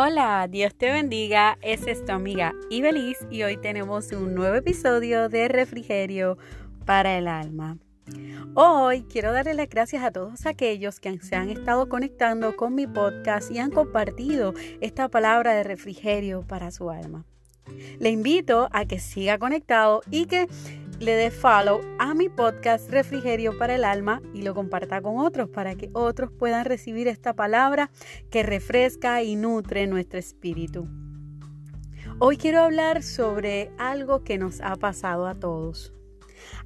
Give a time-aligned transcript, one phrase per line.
[0.00, 1.58] Hola, Dios te bendiga.
[1.60, 6.38] Es tu amiga Ibeliz y hoy tenemos un nuevo episodio de Refrigerio
[6.84, 7.78] para el Alma.
[8.54, 12.86] Hoy quiero darle las gracias a todos aquellos que se han estado conectando con mi
[12.86, 17.24] podcast y han compartido esta palabra de refrigerio para su alma.
[17.98, 20.46] Le invito a que siga conectado y que
[21.00, 25.48] le dé follow a mi podcast Refrigerio para el Alma y lo comparta con otros
[25.48, 27.90] para que otros puedan recibir esta palabra
[28.30, 30.88] que refresca y nutre nuestro espíritu.
[32.18, 35.94] Hoy quiero hablar sobre algo que nos ha pasado a todos.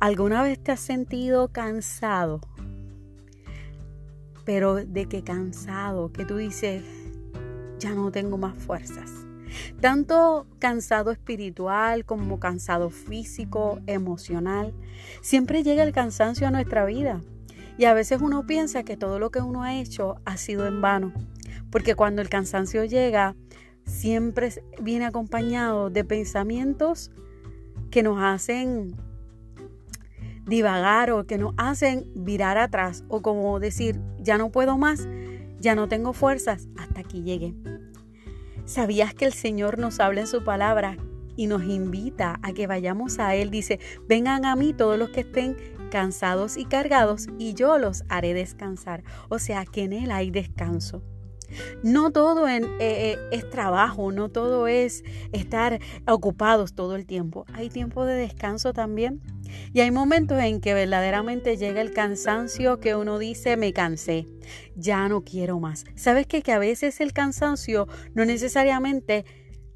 [0.00, 2.40] ¿Alguna vez te has sentido cansado?
[4.46, 6.82] Pero de qué cansado, que tú dices,
[7.78, 9.26] ya no tengo más fuerzas
[9.80, 14.72] tanto cansado espiritual como cansado físico, emocional.
[15.20, 17.20] Siempre llega el cansancio a nuestra vida
[17.78, 20.80] y a veces uno piensa que todo lo que uno ha hecho ha sido en
[20.80, 21.12] vano,
[21.70, 23.34] porque cuando el cansancio llega,
[23.84, 27.10] siempre viene acompañado de pensamientos
[27.90, 28.94] que nos hacen
[30.46, 35.08] divagar o que nos hacen virar atrás o como decir, ya no puedo más,
[35.60, 37.54] ya no tengo fuerzas, hasta aquí llegué.
[38.64, 40.96] ¿Sabías que el Señor nos habla en su palabra
[41.36, 43.50] y nos invita a que vayamos a Él?
[43.50, 45.56] Dice, vengan a mí todos los que estén
[45.90, 49.02] cansados y cargados y yo los haré descansar.
[49.28, 51.02] O sea que en Él hay descanso.
[51.82, 57.44] No todo eh, eh, es trabajo, no todo es estar ocupados todo el tiempo.
[57.52, 59.20] Hay tiempo de descanso también.
[59.72, 64.26] Y hay momentos en que verdaderamente llega el cansancio que uno dice, me cansé,
[64.76, 65.84] ya no quiero más.
[65.94, 66.42] ¿Sabes qué?
[66.42, 69.24] Que a veces el cansancio no necesariamente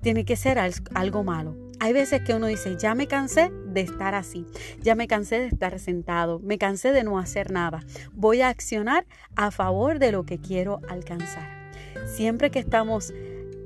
[0.00, 1.56] tiene que ser algo malo.
[1.78, 4.46] Hay veces que uno dice, ya me cansé de estar así,
[4.80, 7.80] ya me cansé de estar sentado, me cansé de no hacer nada.
[8.12, 11.55] Voy a accionar a favor de lo que quiero alcanzar.
[12.04, 13.12] Siempre que estamos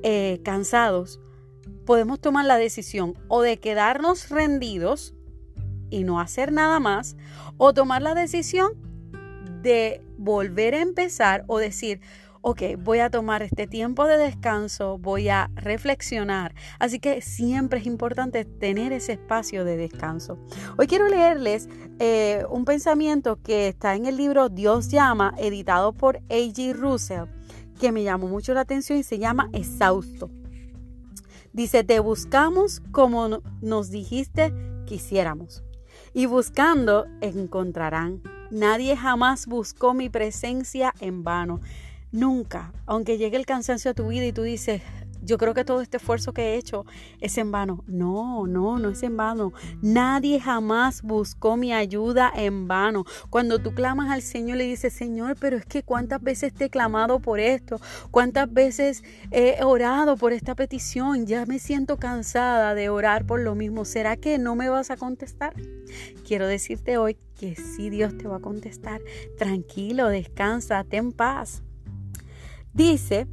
[0.03, 1.21] eh, cansados,
[1.85, 5.15] podemos tomar la decisión o de quedarnos rendidos
[5.91, 7.17] y no hacer nada más,
[7.57, 8.73] o tomar la decisión
[9.63, 12.01] de volver a empezar o decir,
[12.43, 16.55] ok, voy a tomar este tiempo de descanso, voy a reflexionar.
[16.79, 20.39] Así que siempre es importante tener ese espacio de descanso.
[20.79, 21.69] Hoy quiero leerles
[21.99, 26.73] eh, un pensamiento que está en el libro Dios llama, editado por A.G.
[26.75, 27.25] Russell,
[27.81, 30.31] que me llamó mucho la atención y se llama Exhausto.
[31.53, 34.53] Dice, te buscamos como nos dijiste
[34.87, 35.65] quisiéramos
[36.13, 38.23] y buscando encontrarán.
[38.51, 41.61] Nadie jamás buscó mi presencia en vano.
[42.13, 44.83] Nunca, aunque llegue el cansancio a tu vida y tú dices,
[45.23, 46.85] yo creo que todo este esfuerzo que he hecho
[47.21, 47.85] es en vano.
[47.87, 49.53] No, no, no es en vano.
[49.83, 53.05] Nadie jamás buscó mi ayuda en vano.
[53.29, 56.71] Cuando tú clamas al Señor le dices, Señor, pero es que cuántas veces te he
[56.71, 57.81] clamado por esto,
[58.11, 63.55] cuántas veces he orado por esta petición, ya me siento cansada de orar por lo
[63.55, 63.85] mismo.
[63.85, 65.55] ¿Será que no me vas a contestar?
[66.27, 69.01] Quiero decirte hoy que sí Dios te va a contestar.
[69.39, 71.63] Tranquilo, descansa, ten paz.
[72.73, 73.27] Dice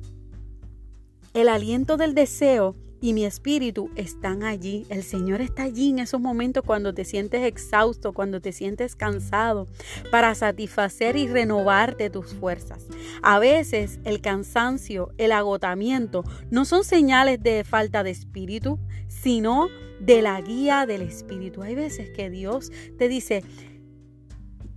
[1.37, 4.87] el aliento del deseo y mi espíritu están allí.
[4.89, 9.67] El Señor está allí en esos momentos cuando te sientes exhausto, cuando te sientes cansado,
[10.09, 12.87] para satisfacer y renovarte tus fuerzas.
[13.21, 19.67] A veces el cansancio, el agotamiento, no son señales de falta de espíritu, sino
[19.99, 21.61] de la guía del espíritu.
[21.61, 23.43] Hay veces que Dios te dice,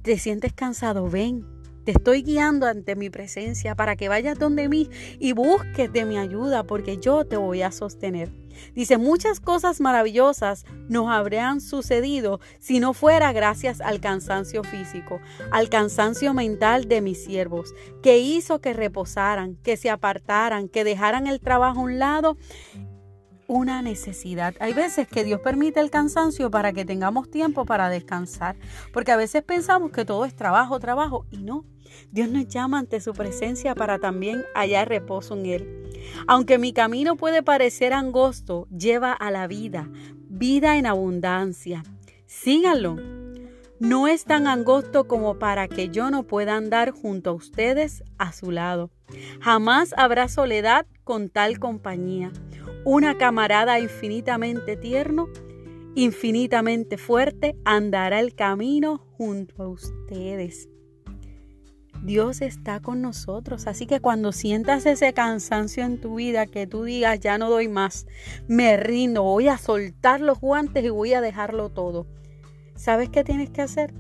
[0.03, 1.47] te sientes cansado, ven,
[1.85, 6.19] te estoy guiando ante mi presencia para que vayas donde mí y busques de mi
[6.19, 8.31] ayuda porque yo te voy a sostener.
[8.75, 15.21] Dice, muchas cosas maravillosas nos habrían sucedido si no fuera gracias al cansancio físico,
[15.51, 21.27] al cansancio mental de mis siervos, que hizo que reposaran, que se apartaran, que dejaran
[21.27, 22.37] el trabajo a un lado
[23.51, 24.55] una necesidad.
[24.61, 28.55] Hay veces que Dios permite el cansancio para que tengamos tiempo para descansar,
[28.93, 31.65] porque a veces pensamos que todo es trabajo, trabajo, y no.
[32.13, 35.91] Dios nos llama ante su presencia para también hallar reposo en Él.
[36.29, 39.91] Aunque mi camino puede parecer angosto, lleva a la vida,
[40.29, 41.83] vida en abundancia.
[42.27, 42.99] Síganlo.
[43.81, 48.33] No es tan angosto como para que yo no pueda andar junto a ustedes a
[48.33, 48.93] su lado.
[49.41, 52.31] Jamás habrá soledad con tal compañía
[52.85, 55.29] una camarada infinitamente tierno,
[55.95, 60.69] infinitamente fuerte, andará el camino junto a ustedes.
[62.03, 66.85] Dios está con nosotros, así que cuando sientas ese cansancio en tu vida, que tú
[66.85, 68.07] digas, ya no doy más,
[68.49, 72.07] me rindo, voy a soltar los guantes y voy a dejarlo todo.
[72.75, 73.93] ¿Sabes qué tienes que hacer?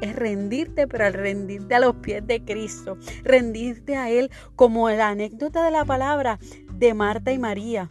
[0.00, 5.08] es rendirte, pero al rendirte a los pies de Cristo, rendirte a Él como la
[5.08, 6.38] anécdota de la palabra
[6.74, 7.88] de Marta y María.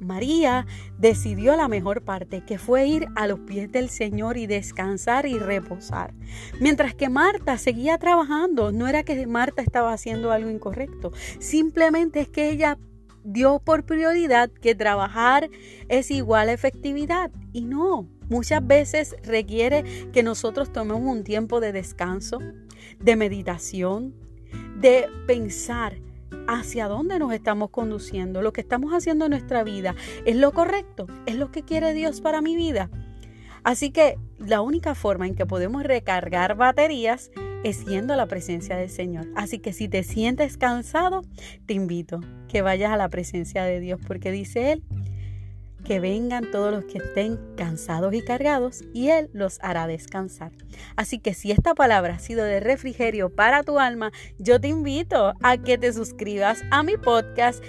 [0.00, 0.66] María
[0.98, 5.38] decidió la mejor parte, que fue ir a los pies del Señor y descansar y
[5.38, 6.14] reposar.
[6.60, 12.28] Mientras que Marta seguía trabajando, no era que Marta estaba haciendo algo incorrecto, simplemente es
[12.28, 12.78] que ella
[13.24, 15.50] dio por prioridad que trabajar
[15.88, 21.72] es igual a efectividad y no, muchas veces requiere que nosotros tomemos un tiempo de
[21.72, 22.38] descanso,
[23.00, 24.14] de meditación,
[24.78, 25.98] de pensar
[26.48, 29.94] hacia dónde nos estamos conduciendo, lo que estamos haciendo en nuestra vida,
[30.24, 31.06] ¿es lo correcto?
[31.26, 32.90] ¿Es lo que quiere Dios para mi vida?
[33.64, 37.30] Así que la única forma en que podemos recargar baterías
[37.64, 39.26] es yendo a la presencia del Señor.
[39.34, 41.22] Así que si te sientes cansado,
[41.66, 44.84] te invito que vayas a la presencia de Dios porque dice Él
[45.86, 50.50] que vengan todos los que estén cansados y cargados y Él los hará descansar.
[50.96, 55.34] Así que si esta palabra ha sido de refrigerio para tu alma, yo te invito
[55.42, 57.62] a que te suscribas a mi podcast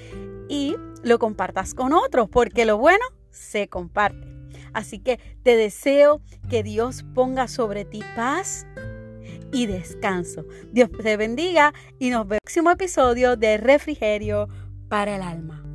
[0.49, 4.27] y lo compartas con otros, porque lo bueno se comparte.
[4.73, 8.65] Así que te deseo que Dios ponga sobre ti paz
[9.51, 10.45] y descanso.
[10.71, 14.47] Dios te bendiga y nos vemos en el próximo episodio de Refrigerio
[14.89, 15.66] para el Alma.